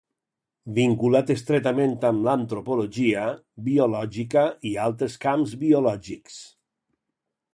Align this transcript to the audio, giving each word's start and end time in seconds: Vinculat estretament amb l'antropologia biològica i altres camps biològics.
Vinculat 0.77 1.27
estretament 1.33 1.91
amb 2.09 2.23
l'antropologia 2.27 3.27
biològica 3.67 4.45
i 4.69 4.73
altres 4.87 5.19
camps 5.29 5.55
biològics. 5.65 6.41